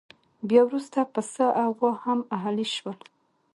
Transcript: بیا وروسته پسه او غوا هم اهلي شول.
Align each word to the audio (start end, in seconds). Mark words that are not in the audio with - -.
بیا 0.47 0.61
وروسته 0.67 0.99
پسه 1.13 1.45
او 1.61 1.69
غوا 1.77 1.91
هم 2.03 2.19
اهلي 2.37 2.65
شول. 2.75 2.97